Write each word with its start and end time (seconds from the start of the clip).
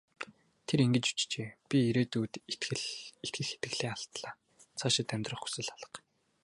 Тэр 0.67 0.79
ингэж 0.85 1.05
бичжээ: 1.17 1.49
"Би 1.69 1.77
ирээдүйд 1.89 2.33
итгэх 3.25 3.49
итгэлээ 3.55 3.91
алдлаа. 3.95 4.33
Цаашид 4.79 5.09
амьдрах 5.15 5.41
хүсэл 5.43 5.69
алга". 5.75 5.99